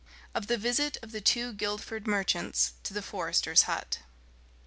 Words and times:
Of 0.33 0.47
the 0.47 0.57
Visit 0.57 0.97
of 1.03 1.11
the 1.11 1.21
Two 1.21 1.53
Guildford 1.53 2.07
Merchants 2.07 2.73
to 2.85 2.91
the 2.91 3.03
Forester's 3.03 3.65
Hut. 3.69 3.99